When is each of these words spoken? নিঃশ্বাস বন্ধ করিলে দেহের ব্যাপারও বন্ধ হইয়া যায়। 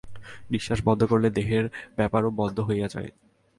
নিঃশ্বাস 0.51 0.79
বন্ধ 0.87 1.01
করিলে 1.03 1.29
দেহের 1.29 1.65
ব্যাপারও 1.97 2.29
বন্ধ 2.39 2.57
হইয়া 2.59 2.87
যায়। 2.87 3.09